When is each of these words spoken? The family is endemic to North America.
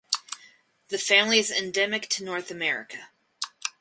The 0.87 0.97
family 0.97 1.37
is 1.37 1.51
endemic 1.51 2.09
to 2.09 2.23
North 2.23 2.49
America. 2.49 3.09